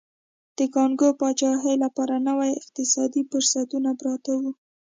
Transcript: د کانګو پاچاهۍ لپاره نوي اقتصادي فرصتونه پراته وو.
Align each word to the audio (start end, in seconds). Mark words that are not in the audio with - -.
د 0.57 0.59
کانګو 0.73 1.09
پاچاهۍ 1.19 1.75
لپاره 1.85 2.15
نوي 2.29 2.51
اقتصادي 2.61 3.21
فرصتونه 3.29 3.89
پراته 3.99 4.33
وو. 4.39 4.51